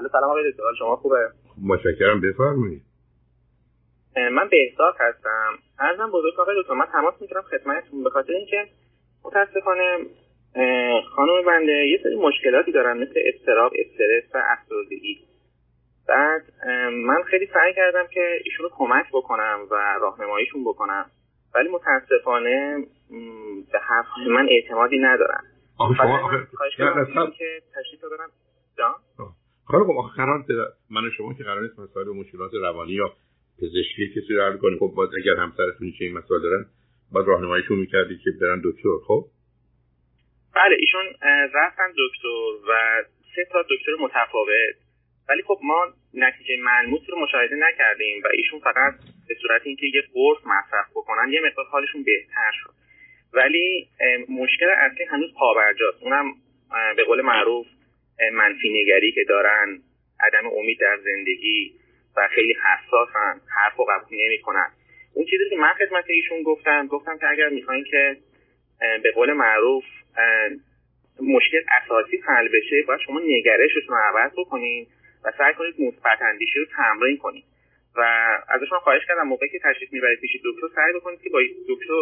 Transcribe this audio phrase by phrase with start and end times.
[0.00, 1.30] الو سلام آقای دکتر شما خوبه؟
[1.62, 2.82] متشکرم بفرمایید.
[4.16, 5.58] من بهزاد هستم.
[5.78, 8.66] ارزم بزرگ آقای دکتر من تماس می‌گیرم خدمتتون به خاطر اینکه
[9.24, 9.98] متاسفانه
[11.16, 15.18] خانم بنده یه سری مشکلاتی دارن مثل استراب استرس و افسردگی.
[16.08, 16.42] بعد
[17.06, 21.10] من خیلی سعی کردم که ایشونو کمک بکنم و راهنماییشون بکنم.
[21.54, 22.86] ولی متاسفانه
[23.72, 25.44] به حرف من اعتمادی ندارم.
[25.78, 26.46] آخه شما آخه
[27.38, 28.30] که تشریف دارم
[29.70, 30.44] خیلی خب آخه قرار
[30.90, 33.12] من و شما که قرار نیست مسائل مشکلات روانی یا
[33.58, 34.78] پزشکی کسی رو حل کنیم.
[34.78, 36.66] خب باز اگر همسرتون چه این مسائل دارن
[37.12, 39.24] باید راهنماییشون می‌کردی که برن دکتر خب؟
[40.54, 41.04] بله ایشون
[41.54, 42.28] رفتن دکتر
[42.68, 43.02] و
[43.36, 44.76] سه تا دکتر متفاوت.
[45.28, 48.94] ولی خب ما نتیجه ملموس رو مشاهده نکردیم و ایشون فقط
[49.28, 52.70] به صورت اینکه یه قرص مصرف بکنن یه مقدار حالشون بهتر شد.
[53.32, 53.88] ولی
[54.28, 56.24] مشکل اصلی هنوز پابرجاست اونم
[56.96, 57.66] به قول معروف
[58.32, 59.78] منفی نگری که دارن
[60.20, 61.74] عدم امید در زندگی
[62.16, 64.66] و خیلی حساسن حرف و قبول نمی‌کنن.
[65.14, 68.16] اون چیزی که من خدمت ایشون گفتم گفتم که اگر می‌خواین که
[69.02, 69.84] به قول معروف
[71.22, 74.86] مشکل اساسی حل بشه باید شما نگرشتون رو عوض بکنین
[75.24, 77.44] و سعی کنید مثبت اندیشی رو تمرین کنید
[77.96, 78.00] و
[78.48, 81.94] ازشون خواهش کردم موقعی که تشریف می‌برید پیش دکتر سعی بکنید که با دکتر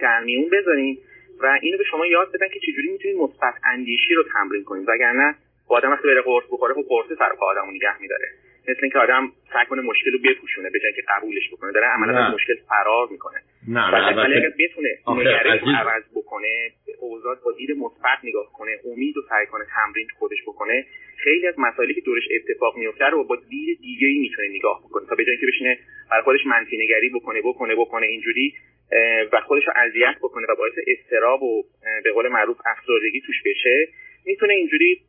[0.00, 0.98] در میون بذارین
[1.42, 4.88] و اینو به شما یاد بدن که چجوری می‌تونید مثبت اندیشی رو تمرین کنید.
[4.88, 5.34] وگرنه
[5.68, 8.28] با آدم وقتی بره قرص بخوره خب قرص سر پا آدمو نگه میداره.
[8.68, 11.72] مثل اینکه آدم سعی کنه مشکل رو بپوشونه به که قبولش بکنه.
[11.72, 13.38] داره عملا از مشکل فرار می‌کنه.
[13.68, 16.70] نه نه اگر بتونه نگرش عوض بکنه
[17.00, 20.86] اوضاع با دید مثبت نگاه کنه امید و سعی کنه تمرین خودش بکنه
[21.24, 25.06] خیلی از مسائلی که دورش اتفاق میفته رو با دید دیگه ای می‌تونه نگاه بکنه
[25.08, 25.78] تا به جای که بشینه
[26.10, 28.54] برای خودش منفی نگری بکنه بکنه بکنه اینجوری
[29.32, 31.64] و خودش رو اذیت بکنه و باعث استراب و
[32.04, 33.88] به قول معروف افسردگی توش بشه
[34.26, 35.00] می‌تونه اینجوری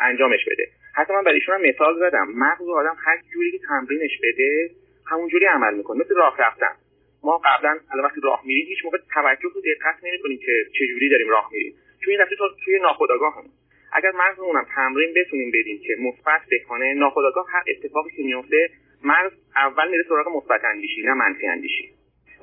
[0.00, 0.68] انجامش بده.
[0.94, 2.28] حتی من برای ایشون هم مثال زدم.
[2.34, 4.70] مغز آدم هر جوری که تمرینش بده
[5.06, 6.74] همونجوری عمل می‌کنه مثل راه رفتن.
[7.22, 11.28] ما قبلا الان وقتی راه میریم هیچ موقع توجه و دقت نمی‌کنیم که چجوری داریم
[11.28, 11.74] راه میریم.
[12.04, 13.44] چون این دفعه توی ناخودآگاه
[13.92, 18.70] اگر مغزمونم تمرین بتونیم بدیم که مثبت بکنه ناخودآگاه هر اتفاقی که میفته
[19.04, 21.88] مغز اول میره سراغ مثبت اندیشی نه منفی اندیشی.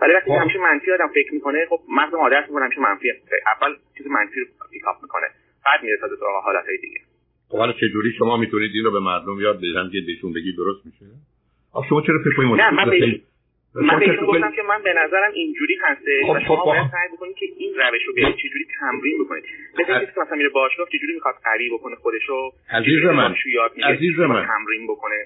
[0.02, 0.42] ولی وقتی خب.
[0.42, 3.08] همیشه منفی آدم فکر می‌کنه خب مغز عادت می‌کنه همیشه منفی
[3.56, 5.28] اول چیز منفی رو پیکاپ می‌کنه.
[5.66, 7.00] بعد میره تا سراغ حالتهای دیگه.
[7.50, 10.86] خب حالا چجوری شما می‌تونید این رو به مردم یاد بدید؟ که بهشون بگی درست
[10.86, 11.06] میشه.
[11.90, 12.90] شما چرا فکر نه من
[13.82, 16.12] من بهشون گفتم که من به نظرم اینجوری هسته.
[16.28, 16.66] خب و شما خب.
[16.66, 19.44] باید سعی بکنید که این روش رو برید چجوری تمرین بکنید؟
[19.80, 23.36] مثل کسی که مثلا میره باشگاه چجوری می‌خواد قوی بکنه خودشو؟ عزیز من
[23.84, 24.48] عزیز من.
[24.48, 25.26] تمرین بکنه؟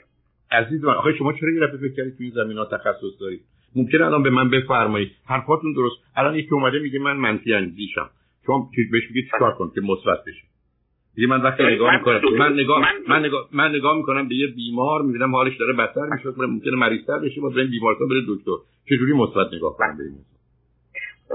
[0.52, 3.42] عزیز من آخه شما چرا یه دفعه فکر کردید تو این زمین ها تخصص دارید؟
[3.76, 5.12] ممکنه الان به من بفرمایید.
[5.28, 5.96] حرفاتون درست.
[6.16, 8.10] الان یکی اومده میگه من منفی اندیشم.
[8.46, 10.51] شما بهش میگید چیکار کن که مثبت بشه
[11.16, 15.02] دیگه من وقتی نگاه می‌کنم من نگاه من نگاه من نگاه می‌کنم به یه بیمار
[15.02, 18.58] می‌بینم حالش داره بدتر میشه ممکنه مریضتر بشه با این بیمارستان بره دکتر.
[18.90, 20.04] چجوری مثبت نگاه کنم به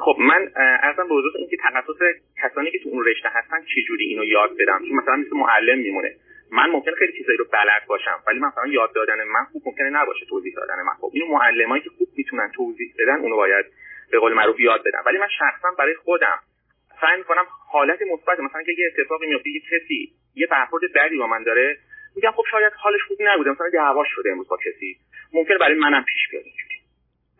[0.00, 0.48] خب من
[0.82, 2.00] ارزم به حضور اینکه تخصص
[2.42, 6.10] کسانی که تو اون رشته هستن چجوری اینو یاد بدم؟ چون مثلا مثل معلم میمونه.
[6.52, 10.26] من ممکن خیلی چیزایی رو بلد باشم ولی مثلا یاد دادن من خوب ممکنه نباشه
[10.26, 10.94] توضیح دادن من.
[11.00, 13.66] خب اینو معلمایی که خوب می‌تونن توضیح بدن اونو باید
[14.10, 15.02] به قول معروف یاد بدم.
[15.06, 16.38] ولی من شخصا برای خودم
[17.00, 21.26] سعی می‌کنم حالت مثبت مثلا که یه اتفاقی میفته یه کسی یه برخورد بدی با
[21.26, 21.78] من داره
[22.16, 24.98] میگم خب شاید حالش خوب نبوده مثلا دعوا شده امروز با کسی
[25.32, 26.76] ممکن برای منم پیش بیاد اینجوری.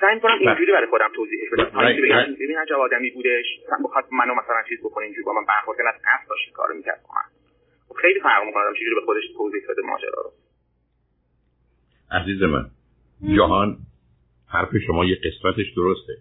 [0.01, 0.49] سعی می‌کنم بله.
[0.49, 1.65] اینجوری برای خودم توضیحش بدم.
[1.65, 2.35] بله.
[2.41, 3.47] ببین عجب آدمی بودش
[3.85, 7.09] بخواد منو مثلا چیز بکنه اینجوری با من برخورد از قصد داشت کارو می‌کرد با
[7.15, 7.29] من.
[7.89, 10.33] خب خیلی فرق می‌کنه چجوری به خودش توضیح بده ماجرا رو.
[12.11, 12.71] عزیز من
[13.37, 13.77] جهان
[14.53, 16.13] حرف شما یه قسمتش درسته.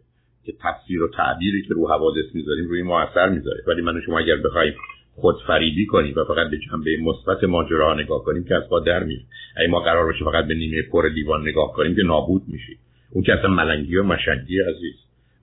[0.46, 3.64] که تفسیر و تعبیری که رو حوادث می‌ذاریم روی ما اثر می‌ذاره.
[3.68, 4.74] ولی من و شما اگر بخوایم
[5.16, 9.04] خود فریبی کنیم و فقط به جنبه مثبت ماجرا نگاه کنیم که از پا در
[9.04, 9.22] میره
[9.58, 12.78] اگه ما قرار باشه فقط به نیمه پر لیوان نگاه کنیم که نابود میشیم
[13.12, 14.96] اون که اصلا ملنگی و مشنگی عزیز.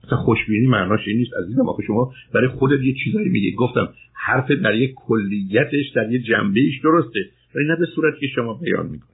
[0.03, 1.69] اصلا خوشبینی معناش این نیست عزیزم.
[1.69, 3.51] آخه شما برای خودت یه چیزایی میگی.
[3.51, 7.19] گفتم حرف در یک کلیتش در یه جنبهش درسته.
[7.55, 9.13] ولی نه به صورتی که شما بیان می‌کنید.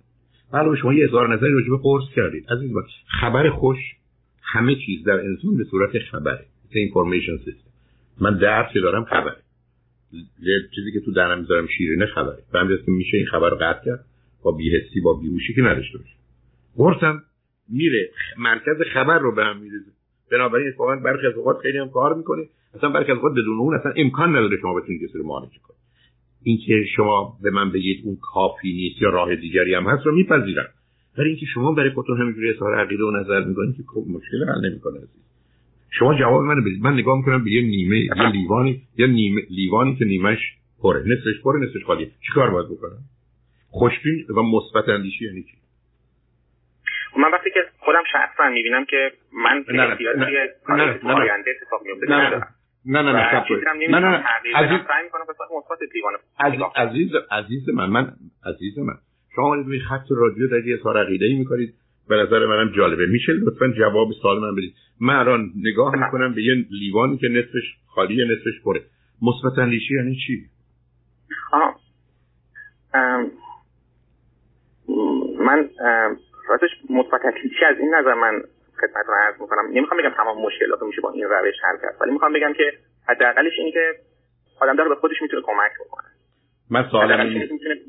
[0.51, 2.45] حالا شما یه هزار نظری راجع به قرص کردید.
[2.49, 2.71] عزیز
[3.21, 3.77] خبر خوش
[4.53, 6.45] همه چیز در انسان به صورت خبره.
[6.71, 7.69] اینفورمیشن سیستم
[8.21, 8.39] من
[8.73, 9.37] که دارم خبره.
[10.75, 12.37] چیزی که تو درم می‌ذارم شیرینه خبره.
[12.53, 14.05] به که میشه این خبر رو قطع کرد.
[14.43, 16.15] با بیهستی با بیهوشی که نداشته باشه.
[16.75, 17.23] قرصم
[17.69, 19.91] میره مرکز خبر رو به هم میریزه.
[20.31, 22.43] بنابراین اتفاقا برخی از اوقات خیلی هم کار می‌کنه.
[22.73, 25.79] اصلا برخی از اوقات بدون اون اصلا امکان نداره شما بتونید کسی رو معالجه کنید.
[26.43, 30.69] اینکه شما به من بگید اون کافی نیست یا راه دیگری هم هست رو میپذیرم.
[31.19, 34.69] برای اینکه شما برای خودتون همینجوری اظهار عقیده و نظر می‌کنید که خب مشکل حل
[34.69, 34.99] نمی‌کنه
[35.91, 36.83] شما جواب منو بدید.
[36.83, 40.37] من نگاه می‌کنم به یه نیمه یه لیوانی یه نیمه لیوانی که نیمش
[40.81, 42.99] پره نصفش پره نصفش خالی چیکار باید بکنم؟
[43.69, 45.57] خوشبین و مثبت اندیشی یعنی چی؟
[47.17, 50.25] من وقتی که خودم شخصا می‌بینم که من نه نه نه
[50.69, 52.41] نه نه آینده اتفاق میفته نه نه
[52.85, 53.19] نه نه
[53.89, 54.23] نه نه
[56.39, 58.13] عزیز عزیز عزیز من من
[58.45, 58.93] عزیز من.
[59.39, 61.73] شما روی خط رادیو دارید اظهار عقیده ای می‌کنید.
[62.09, 63.05] به نظر منم جالبه.
[63.05, 64.73] میشه لطفا جواب سوال من بدید.
[65.01, 68.81] من الان نگاه می‌کنم به یه لیوانی که نصفش خالی نصفش پره.
[69.21, 70.45] مثبت اندیشی یعنی چی؟
[71.51, 71.79] آه.
[75.39, 75.69] من
[76.49, 78.41] راستش مثبت اندیشی از این نظر من
[78.81, 79.65] خدمتتون عرض می‌کنم.
[79.73, 81.95] نمی‌خوام بگم تمام مشکلات میشه با این روش حل کرد.
[82.01, 82.73] ولی می‌خوام بگم که
[83.07, 83.93] حداقلش اینه که
[84.61, 86.08] آدم داره به خودش می‌تونه کمک بکنه.
[86.71, 87.19] من سوالم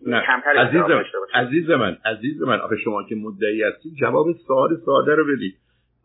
[0.06, 0.16] نه
[0.56, 0.82] عزیز
[1.34, 5.54] عزیز من عزیز من آخه شما که مدعی هستی جواب سوال ساده رو بدید.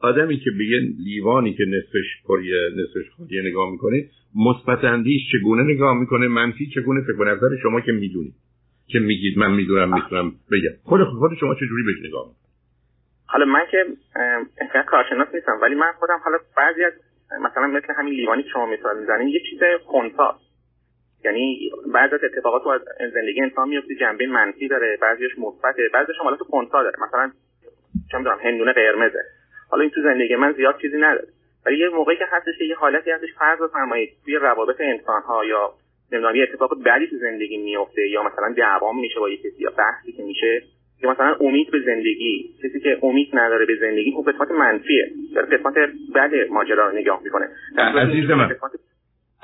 [0.01, 0.63] آدمی که به
[1.05, 4.05] لیوانی که نصفش پریه نصفش خالیه نگاه می‌کنه
[4.35, 8.33] مثبت اندیش چگونه نگاه می‌کنه؟ منفی چگونه فکر نظر شما که می‌دونید.
[8.87, 10.75] که میگید من می‌دونم می‌تونم بگم.
[10.83, 12.45] خود خود شما چه جوری بهش نگاه می‌کنید؟
[13.25, 13.85] حالا من که
[14.61, 16.93] اصلا کارشناس نیستم ولی من خودم حالا بعضی از
[17.41, 20.39] مثلا مثل همین لیوانی که شما مثال می‌زنید یه چیز خونسا
[21.25, 22.81] یعنی بعضی از اتفاقات تو از
[23.13, 26.95] زندگی انسان میفته جنبه منفی داره بعضیش مثبته بعضیش حالت خونسا داره.
[27.07, 27.31] مثلا
[28.11, 29.23] چه می‌دونم هندونه قرمزه.
[29.69, 31.27] حالا این تو زندگی من زیاد چیزی نداره.
[31.65, 35.73] ولی یه موقعی که هستش یه حالتی هستش فرض بفرمایید توی روابط انسان ها یا
[36.11, 39.71] نمی‌دونم یه اتفاق بعدی تو زندگی میفته یا مثلا دعوام میشه با یه کسی یا
[39.77, 40.63] بحثی که میشه
[41.01, 45.11] که مثلا امید به زندگی کسی که امید نداره به زندگی اون قسمت منفیه.
[45.35, 45.73] داره قسمت
[46.15, 47.49] بعد ماجرا رو نگاه می‌کنه.
[47.77, 48.51] عزیز من.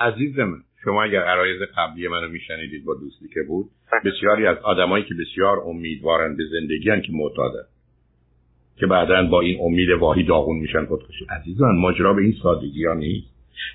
[0.00, 0.58] عزیز من.
[0.84, 4.12] شما اگر عرایز قبلی منو میشنیدید با دوستی که بود بله.
[4.12, 7.64] بسیاری از آدمایی که بسیار امیدوارن به زندگی که معتادن
[8.76, 10.86] که بعدا با این امید واهی داغون میشن.
[10.86, 13.26] خودکشی عزیزان ماجرا به این سادگی ها نیست.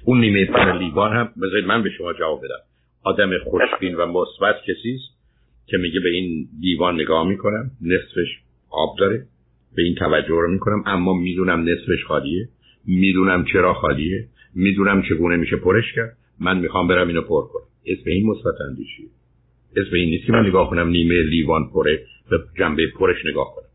[0.06, 2.60] اون نیمه پر لیوان هم بذارید من به شما جواب بدم.
[3.04, 5.18] آدم خوشبین و مثبت کسی است
[5.66, 8.28] که میگه به این دیوان نگاه می‌کنم نصفش
[8.70, 9.26] آب داره
[9.76, 12.50] به این توجه رو می‌کنم اما می‌دونم نصفش خالیه.
[12.86, 14.28] می‌دونم چرا خالیه.
[14.56, 16.18] می‌دونم چگونه میشه پرش کرد.
[16.40, 17.64] من می‌خوام برم اینو پر کنم.
[17.86, 19.10] اسم این مثبت اندیشی.
[19.76, 23.68] اسم این نیست که من نگاه کنم نیمه لیوان پره به جنبه پرش نگاه کنم.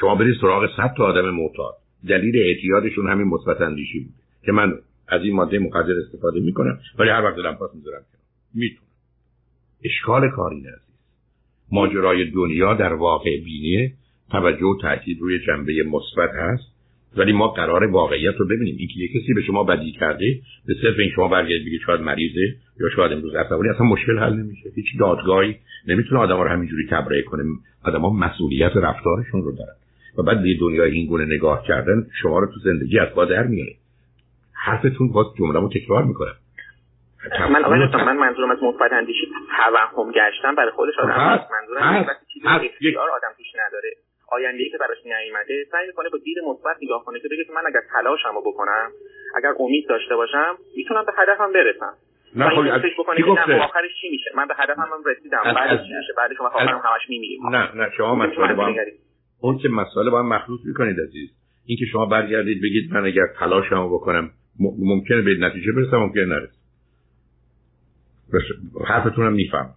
[0.00, 1.74] شما برید سراغ صد تا آدم معتاد.
[2.08, 4.14] دلیل اعتیادشون همین مثبت اندیشی بود
[4.46, 8.02] که من از این ماده مقدر استفاده می‌کنم ولی هر وقت دلم پاس می‌ذارم
[8.54, 8.90] می‌تونم.
[9.84, 10.90] اشکال کاری عزیز
[11.72, 13.92] ماجرای دنیا در واقع بینی
[14.30, 16.79] توجه و تاکید روی جنبه مثبت هست.
[17.16, 18.76] ولی ما قرار واقعیت رو ببینیم.
[18.78, 22.56] اینکه یه کسی به شما بدی کرده به صرف این شما برگردید بگید شاید مریضه
[22.80, 24.70] یا شاید امروز عصبانی اصلا مشکل حل نمیشه.
[24.74, 25.56] هیچ دادگاهی
[25.88, 27.42] نمی‌تونه آدم رو همینجوری تبرئه کنه.
[27.84, 29.74] آدما مسئولیت رفتارشون رو دارن.
[30.18, 33.42] و بعد به دنیای این گونه نگاه کردن شما رو تو زندگی از با در
[33.42, 33.72] میاره.
[34.52, 36.34] حرفتون باز جمله تکرار می‌کنم.
[37.50, 41.50] من آقای من منظورم از مثبت اندیشی توهم گشتن برای خودش آدم هست.
[41.50, 42.06] منظورم
[42.44, 43.90] اختیار آدم توش نداره.
[44.30, 47.66] آینده که براش نیومده سعی می‌کنه با دید مثبت نگاه کنه که بگه که من
[47.66, 48.90] اگر تلاشمو بکنم
[49.36, 51.94] اگر امید داشته باشم می‌تونم به هدفم برسم.
[52.36, 55.94] نه خب بکنه که نه آخرش چی میشه؟ من به هدفم هم رسیدم بعدش چی
[55.98, 58.74] میشه؟ بعدش آخرم همش میمیریم نه نه شما مسئله با هم
[59.40, 61.30] اون که مسئله با هم مخلوط می‌کنید عزیز.
[61.66, 64.30] اینکه شما برگردید بگید من اگر تلاشمو بکنم
[64.78, 66.60] ممکنه به نتیجه برسم ممکنه نرسم
[68.86, 69.74] حرفتون هم میفهم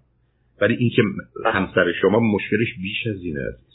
[0.61, 1.01] ولی اینکه
[1.45, 3.72] همسر شما مشکلش بیش از این است.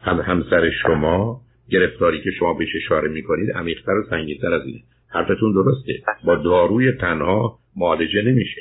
[0.00, 1.40] هم همسر شما
[1.70, 5.92] گرفتاری که شما بهش اشاره می‌کنید عمیقتر و سنگینتر از اینه حرفتون درسته.
[6.24, 8.60] با داروی تنها معالجه نمیشه.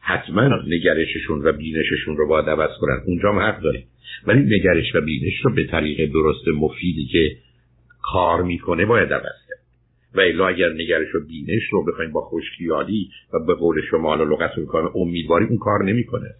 [0.00, 3.00] حتما نگرششون و بینششون رو باید عوض کنن.
[3.06, 3.62] اونجا هم حق
[4.26, 7.36] ولی نگرش و بینش رو به طریق درست مفیدی که
[8.02, 9.46] کار می‌کنه باید عوض
[10.14, 14.50] و الا اگر نگرش و بینش رو بخوایم با خوشخیالی و به قول شما لغت
[14.56, 16.34] رو امیدواری اون کار نمی‌کنه.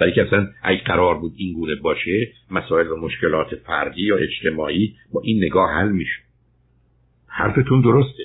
[0.00, 4.94] برای که اصلا اگه قرار بود این گونه باشه مسائل و مشکلات فردی یا اجتماعی
[5.12, 6.20] با این نگاه حل میشه
[7.26, 8.22] حرفتون درسته.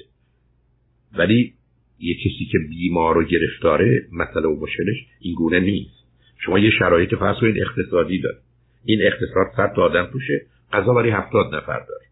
[1.18, 1.54] ولی
[2.00, 6.04] یه کسی که بیمار و گرفتاره مسئله و مشکلش این گونه نیست.
[6.46, 8.38] شما یه شرایط فرض کنید اقتصادی داره.
[8.86, 12.06] این اقتصاد صد تا آدم توشه غذا برای هفتاد نفر داره.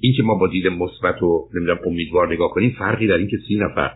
[0.00, 3.36] این که ما با دید مثبت و نمی‌دونم امیدوار نگاه کنیم فرقی در این که
[3.48, 3.90] سی نفر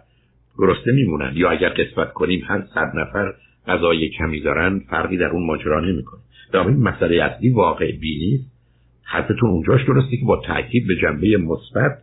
[0.59, 3.35] گرسنه میمونن یا اگر قسمت کنیم هر صد نفر
[3.67, 6.21] غذای کمی دارن فرقی در اون ماجرا نمی‌کنه.
[6.53, 8.45] در این مسئله اصلی واقع بینی
[9.03, 11.99] حرفتون اونجاش درسته که با تاکید به جنبه مثبت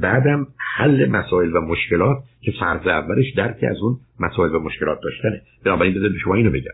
[0.00, 5.42] بعدم حل مسائل و مشکلات که فرض اولش درک از اون مسائل و مشکلات داشتنه.
[5.64, 6.70] بنابراین بذارید شما اینو بگم.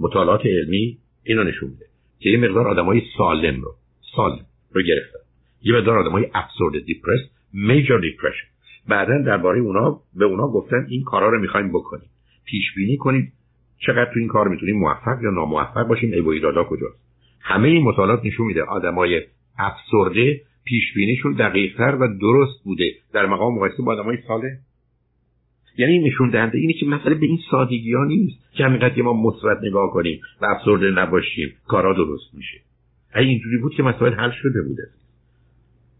[0.00, 1.84] مطالعات علمی اینو نشون میده
[2.18, 3.74] که یه مقدار آدمای سالم رو
[4.16, 5.18] سالم رو گرفتن.
[5.62, 7.20] یه مقدار آدمای افسرده دیپرس
[7.52, 8.46] میجر دیپرشن
[8.88, 12.08] بعدا درباره اونا به اونا گفتن این کارا رو می‌خوایم بکنیم.
[12.44, 13.32] پیش بینی کنید.
[13.78, 16.98] چقدر تو این کار می‌تونیم موفق یا ناموفق باشیم؟ ای و ایرادا کجاست؟
[17.40, 19.22] همه این مطالعات نشون میده آدمای
[19.58, 22.92] افسرده پیش بینیشون دقیقتر و درست بوده.
[23.12, 24.58] در مقام مقایسه با آدمای ساله.
[25.78, 29.58] یعنی نشون دهنده اینه که مسئله به این سادگی ها نیست که همینقدر ما مثبت
[29.62, 32.58] نگاه کنیم و افسرده نباشیم کارا درست میشه.
[33.12, 34.82] اگه اینجوری بود که مسائل حل شده بوده.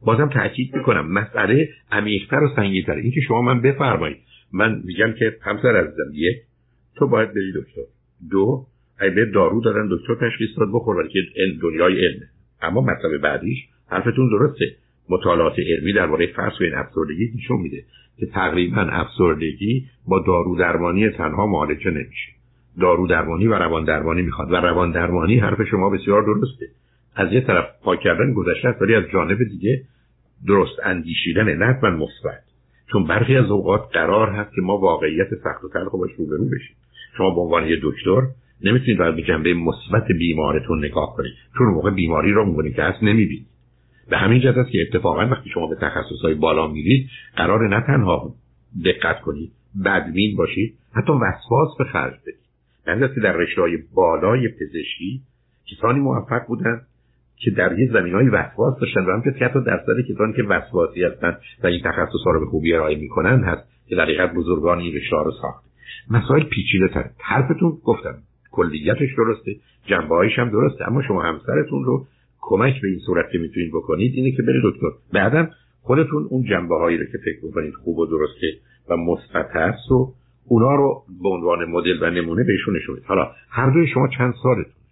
[0.02, 2.92] بازم تاکید می‌کنم مسئله عمیقتر و سنگینتر.
[2.92, 4.18] اینکه شما من بفرمایید.
[4.52, 6.36] من میگم که همسر عزیزم یک
[6.96, 7.82] تو باید بری دکتر.
[8.30, 8.66] دو
[8.98, 11.20] اگه دارو دارن دکتر تشخیص داد بخور ولی که
[11.62, 12.26] دنیای علمه
[12.62, 14.76] اما مطلب بعدیش حرفتون درسته.
[15.08, 17.84] مطالعات علمی درباره فرض این افسردگی نشون میده
[18.16, 22.32] که تقریبا افسردگی با دارو درمانی تنها معالجه نمیشه.
[22.80, 26.66] دارو درمانی و روان درمانی می‌خواد و روان درمانی حرف شما بسیار درسته.
[27.16, 29.84] از یه طرف پاک کردن گذشته ولی از جانب دیگه
[30.46, 32.53] درست اندیشیدن نه حتما مثبت.
[32.94, 36.76] چون برخی از اوقات قرار هست که ما واقعیت سخت و تلخ باش روبرو بشیم.
[37.16, 38.22] شما به عنوان یه دکتر
[38.62, 41.32] نمی‌تونید به جنبه مثبت بیمارتون نگاه کنید.
[41.58, 43.46] چون موقع بیماری رو می‌کنی که هست نمی‌بینید.
[44.10, 48.34] به همین جهت است که اتفاقا وقتی شما به تخصصهای بالا میرید قرار نه تنها
[48.84, 49.52] دقت کنید
[49.84, 53.22] بدبین باشید حتی وسواس به خرج بدید.
[53.22, 55.20] در رشته های بالای پزشکی
[55.66, 56.80] کسانی موفق بودن
[57.36, 61.04] که در یه زمین های وسواس داشتن و همچنین که حتی درصد کسانی که وسواسی
[61.04, 64.78] هستن و این تخصص ها رو به خوبی ارائه می‌کنن هست که در حقیقت بزرگان
[64.78, 65.64] این رشته رو ساخت.
[66.10, 68.14] مسائل پیچیده تر حرفتون گفتم
[68.52, 72.06] کلیتش درسته جنبه هم درسته اما شما همسرتون رو
[72.40, 74.86] کمک به این صورت که می‌تونید بکنید اینه که برید دکتر.
[75.12, 75.50] بعدم
[75.82, 78.46] خودتون اون جنبه هایی رو که فکر می‌کنید خوب و درسته
[78.88, 80.14] و مثبت هست و
[80.48, 84.83] اونا رو به عنوان مدل و نمونه بهشون نشونید حالا هر دوی شما چند سالتون؟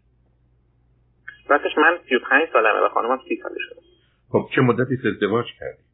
[1.53, 3.81] راستش من 35 سالمه و خانمم 30 ساله شده.
[4.29, 5.87] خب چه مدتی ازدواج کردید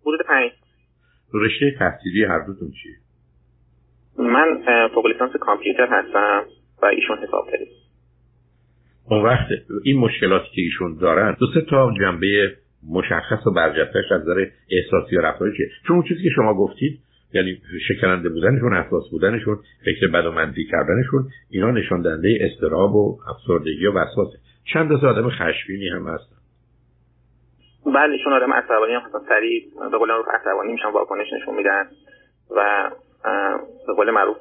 [0.00, 0.52] حدود 5
[1.34, 2.94] رشته تحصیلی هر دوتون چیه؟
[4.18, 4.62] من
[4.94, 6.44] فوق لیسانس کامپیوتر هستم
[6.82, 7.66] و ایشون حسابداری.
[9.10, 9.46] اون وقت
[9.84, 12.56] این مشکلاتی که ایشون دارن دو سه تا جنبه
[12.90, 17.00] مشخص و برجستهش از نظر احساسی و رفتاری چیه؟ چون اون چیزی که شما گفتید
[17.34, 23.18] یعنی شکننده بودنشون اساس بودنشون فکر بد و منفی کردنشون اینا نشان دهنده استراب و
[23.28, 24.38] افسردگی و وسواسه
[24.72, 26.36] چند تا آدم خشمگینی هم هستن
[27.94, 29.18] بله ایشون آدم عصبانی هم هستن.
[29.28, 31.88] سریع به قول معروف عصبانی میشن واکنش نشون میدن
[32.50, 32.90] و
[33.86, 34.36] به قول معروف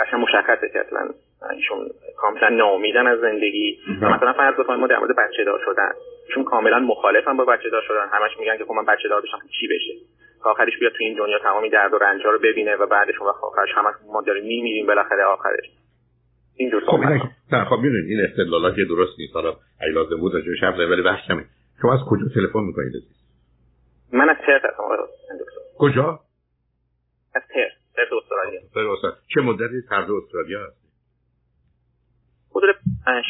[0.00, 1.08] قشنگ مشخصه که اصلا
[1.56, 3.78] ایشون کاملا ناامیدن از زندگی.
[4.02, 5.90] و مثلا فرض بکنیم ما در مورد بچه دار شدن.
[6.34, 8.08] چون کاملا مخالفن با بچه دار شدن.
[8.12, 9.92] همش میگن که خب من بچه دار بشم چی بشه؟
[10.44, 13.68] آخرش بیاد تو این دنیا تمامی درد و رنج رو ببینه و بعدش وقت آخرش
[13.74, 15.70] همه ما داریم میمیریم بالاخره آخرش.
[16.58, 16.98] این جور خب
[17.52, 19.34] نه خب می‌دونید این استدلالات که درست نیست.
[19.34, 21.44] حالا اگه لازم بود راجعش حرف ولی وقت کمه
[21.82, 23.18] شما از کجا تلفن می‌کنید؟ عزیز
[24.12, 24.84] من از پرت هستم
[25.78, 26.20] کجا؟
[27.34, 29.12] از پرت پرت استرالیا.
[29.34, 30.78] چه مدتیست استرالیا هستید
[32.50, 32.76] حدود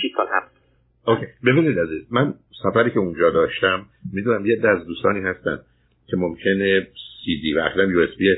[0.03, 0.59] 6 سال هست
[1.07, 1.27] OK.
[1.47, 5.61] ببینید عزیز من سفری که اونجا داشتم می‌دونم یه از دوستانی هستن
[6.07, 6.89] که ممکنه
[7.25, 8.35] سی دی و اصلا USB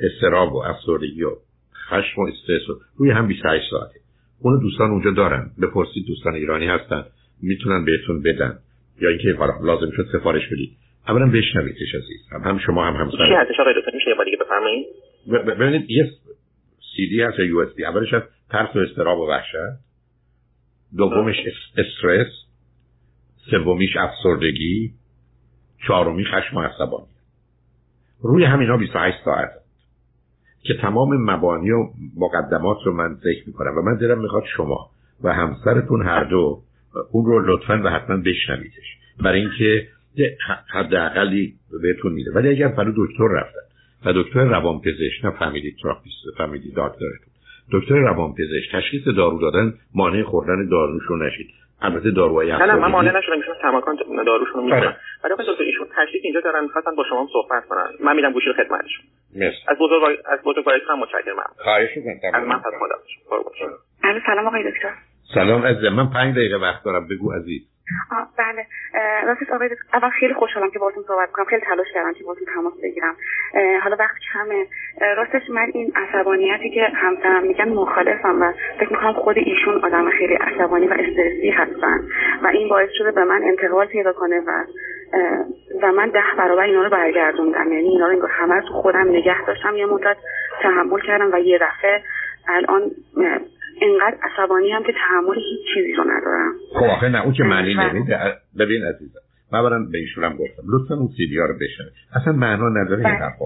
[0.00, 1.30] اضطراب و افسردگی و
[1.88, 4.03] خشم و استرس و روی هم 28 ساعته.
[4.40, 5.50] اونو دوستان اونجا دارن.
[5.62, 7.04] بپرسید دوستان ایرانی هستن.
[7.42, 8.58] می‌تونن بهتون بدن.
[9.00, 10.76] یا اینکه حالا لازم شد سفارش بدید.
[11.08, 12.28] اولا بشنویدش عزیز.
[12.32, 14.86] هم, هم شما هم همسر چی هستش آقای دکتر میشه یه دیگه بفرمایید.
[15.46, 16.10] ببینید یه
[16.96, 19.54] سی دی هست یا یو اس بی اولش از ترس و استراب و وحشت.
[20.96, 21.36] دومش
[21.76, 22.32] استرس.
[23.50, 24.92] سومیش افسردگی.
[25.86, 27.06] چهارمی خشم و عصبانی.
[28.22, 29.63] روی همینا 28 ساعت
[30.64, 34.90] که تمام مبانی و مقدمات رو من ذکر می‌کنم و من دلم می‌خواد شما
[35.22, 36.62] و همسرتون هر دو
[37.12, 38.98] اون رو لطفا و حتما بشنویدش.
[39.24, 39.86] برای اینکه
[40.72, 42.32] حداقلی بهتون میده.
[42.34, 43.60] ولی اگر فرو دکتر رفتن.
[44.04, 47.08] و دکتر روانپزشک نه فامیلی تراپیست دکترتون
[47.72, 51.63] دکتر روانپزشک تشخیص دارو دادن مانع خوردن داروشو نشید.
[51.84, 54.82] البته داروهای نه نه من مانع نشدم ایشون تماکان داروشون رو می‌خورن.
[54.86, 54.96] آره.
[55.24, 57.88] ولی آقای دکتر ایشون تشخیص اینجا دارن می‌خواستن با شما صحبت کنن.
[58.00, 59.04] من میرم گوشی خدمتشون
[59.36, 59.56] مرسی.
[59.68, 61.36] از بزرگ از بزرگوارتون متشکرم.
[61.56, 62.96] خواهش می‌کنم از من پس خدا
[64.26, 64.92] سلام آقای دکتر.
[65.34, 65.88] سلام عزیزم.
[65.88, 67.08] من 5 دقیقه وقت دارم.
[67.08, 67.62] بگو عزیز.
[69.26, 71.44] راستش آقای اول خیلی خوشحالم که باهاتون صحبت کنم.
[71.44, 73.16] خیلی تلاش کردم که باهاتون تماس بگیرم.
[73.82, 74.66] حالا وقت کمه.
[75.16, 80.34] راستش من این عصبانیتی که همسرم میگن مخالفم و فکر می‌کنم خود ایشون آدم خیلی
[80.34, 82.00] عصبانی و استرسی هستن
[82.42, 84.64] و این باعث شده به من انتقال پیدا کنه و
[85.82, 87.72] و من ده برابر اینا رو برگردوندم.
[87.72, 89.76] یعنی اینا رو همه تو خودم نگه داشتم.
[89.76, 90.16] یه مدت
[90.62, 92.02] تحمل کردم و یه دفعه
[92.48, 92.90] الان
[93.80, 96.53] اینقدر عصبانی هم که تحمل هیچ چیزی رو ندارم.
[96.90, 98.18] آخه نه اون که معنی نمیده.
[98.58, 99.20] ببین عزیزم
[99.52, 103.18] من برم به ایشونم گفتم لطفا اون سیدی ها رو بشنه اصلا معنا نداره این
[103.18, 103.18] بله.
[103.18, 103.38] حرف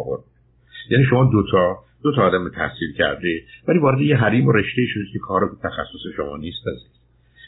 [0.90, 4.82] یعنی شما دو تا دو تا آدم تحصیل کرده ولی وارد یه حریم و رشته
[4.86, 6.98] شده که کار تخصص شما نیست عزیز.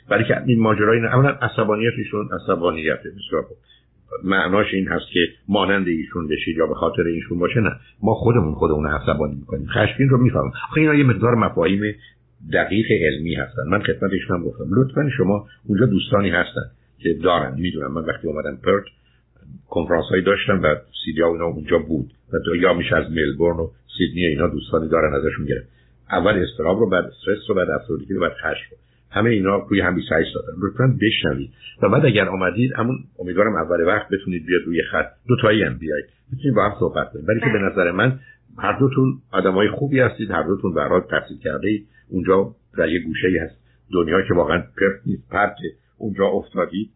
[0.09, 3.45] برای که این ماجرای اولا عصبانیتشون عصبانیت بسیار
[4.25, 7.71] معناش این هست که مانند ایشون بشید یا به خاطر ایشون باشه نه.
[8.03, 9.67] ما خودمون خودمون عصبانی می‌کنیم.
[9.67, 10.53] خشمگین رو می‌فهمم.
[10.71, 11.83] آخه اینا یه مقدار مفاهیم
[12.53, 13.63] دقیق علمی هستن.
[13.71, 14.65] من خدمت هم گفتم.
[14.71, 17.55] لطفا شما اونجا دوستانی هستن که دارن.
[17.61, 18.85] می‌دونم من وقتی اومدم پرت
[19.69, 22.13] کنفرانس هایی داشتم و سیدیا اونا اونجا بود.
[22.33, 25.69] و یا میشه از ملبورن و سیدنی اینا دوستانی دارن ازشون گرفت.
[26.11, 28.77] اول استراب رو بعد استرس رو بعد افسردگی رو بعد خشم
[29.11, 31.51] همه اینا روی هم 28 دادن لطفا بشنوید.
[31.83, 35.07] و بعد اگر آمدید همون امیدوارم اول وقت بتونید بیاد روی خط.
[35.29, 37.29] دو تایی هم بیاید بتونید با هم صحبت کنید.
[37.29, 38.19] ولی که به نظر من
[38.59, 40.31] هر دوتون آدمای خوبی هستید.
[40.31, 43.57] هر دوتون به حال تحصیل کرده اید اونجا در یه گوشه ای هست.
[43.93, 45.57] دنیا که واقعا پرت نیست پرت
[45.99, 46.90] اونجا افتادید.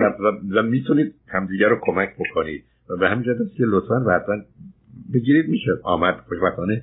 [0.00, 2.64] و, و, و می‌تونید همدیگه رو کمک بکنید.
[2.90, 4.36] و به همین جهت که لطفا حتما
[5.14, 6.82] بگیرید میشه آمد خوشبختانه.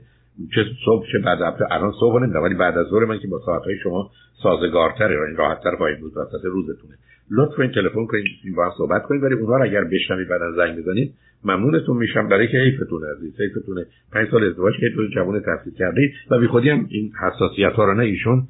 [0.55, 3.39] چه صبح چه بعد هفته الان صبح نمی‌دونم ولی بعد از ظهر من که با
[3.46, 4.12] ساعتهای شما
[4.43, 6.93] سازگارتره و این راحتتر خواهید بود وسط روزتونه.
[7.31, 9.24] لطف این تلفن کنید با هم صحبت کنید.
[9.24, 11.13] ولی اونها رو اگر بشنوید بعد از زنگ بزنید
[11.44, 16.12] ممنونتون میشم برای که حیفتونه عزیز حیفتونه پنج سال ازدواج که تو جوان تحصیل کرده
[16.32, 18.48] و بی خودی هم این حساسیت ها رو نه ایشون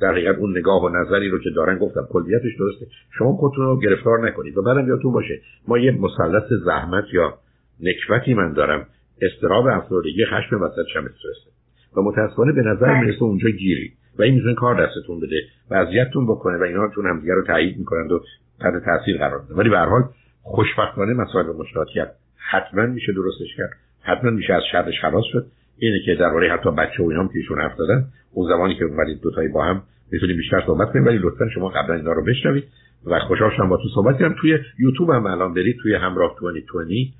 [0.00, 2.86] در حقیقت اون نگاه و نظری رو که دارن گفتم کلیتش درسته.
[3.18, 4.58] شما خودتون رو گرفتار نکنید.
[4.58, 7.34] و بعدم یادتون باشه ما یه مثلث زحمت یا
[7.80, 8.86] نکبتی من دارم.
[9.22, 11.50] استراب افسردگی خشم وسط شم استرسه
[11.96, 13.00] و متاسفانه به نظر بله.
[13.00, 13.92] می‌رسه اونجا گیری.
[14.18, 15.36] و این می‌تونه کار دستتون بده
[15.70, 18.20] و اذیتتون بکنه و اینا تون هم رو تایید می‌کنند و
[18.60, 20.02] تحت تاثیر قرار میدن ولی به هر حال
[20.44, 23.70] خوشبختانه مسائل مشکلاتیت حتما میشه درستش کرد.
[24.02, 25.46] حتما میشه از شرش خلاص شد.
[25.78, 29.20] اینه که درباره حتی بچه و اینام که ایشون حرف دادن اون زمانی که اومدید
[29.20, 29.82] دو تایی با هم
[30.12, 32.64] می‌تونیم بیشتر صحبت کنیم ولی لطفا شما قبلا اینا رو بشنوید.
[33.06, 34.34] و خوشحال شدم با تو صحبت کردم.
[34.40, 37.12] توی یوتیوب هم الان برید توی همراه 2020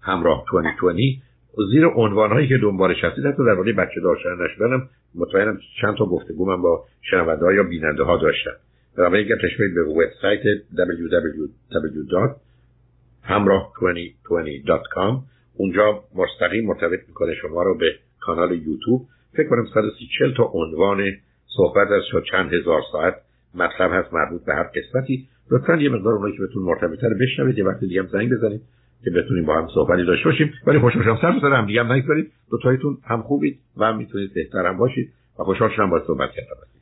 [0.00, 1.22] همراه 2020
[1.72, 6.46] زیر عنوان هایی که دنبالش هستید حتی درباره بچه داشتن نشدنم مطمئنم چند تا گفتگو
[6.46, 8.50] من با شنونده ها یا بیننده ها داشتم
[8.96, 10.40] بنابراین اگر تشبیه به وبسایت
[13.28, 15.12] www.hamrah2020.com
[15.56, 19.06] اونجا مستقیم مرتبط می‌کنه شما رو به کانال یوتیوب.
[19.32, 21.12] فکر کنم 130 تا عنوان
[21.56, 23.14] صحبت از چند هزار ساعت
[23.54, 25.28] مطلب هست مربوط به هر قسمتی.
[25.50, 28.60] لطفا یه مقدار اونایی که بهتون مرتبطه رو بشنوید یه وقت دیگه هم زنگ بزنید
[29.04, 30.52] که بتونیم با هم صحبتی داشته باشیم.
[30.66, 32.32] ولی خوشحال شدم سر هم دیگه هم نگذارید.
[32.50, 36.30] دو تایتون هم خوبید و هم می‌تونید بهتر هم باشید و خوشحال شدم با صحبت
[36.30, 36.81] کردم